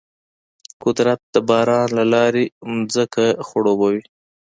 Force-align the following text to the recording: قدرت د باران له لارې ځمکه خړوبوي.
قدرت 0.83 1.19
د 1.33 1.35
باران 1.49 1.87
له 1.97 2.03
لارې 2.13 2.43
ځمکه 2.93 3.25
خړوبوي. 3.47 4.01